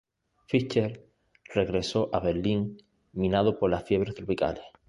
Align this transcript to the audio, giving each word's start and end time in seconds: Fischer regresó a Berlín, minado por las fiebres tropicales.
Fischer 0.47 1.05
regresó 1.53 2.09
a 2.11 2.19
Berlín, 2.19 2.75
minado 3.13 3.59
por 3.59 3.69
las 3.69 3.83
fiebres 3.83 4.15
tropicales. 4.15 4.63